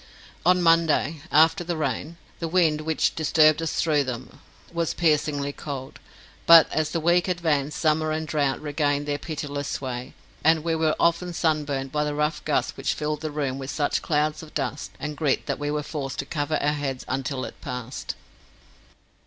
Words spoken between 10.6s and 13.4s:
we were often sunburnt by the rough gusts which filled the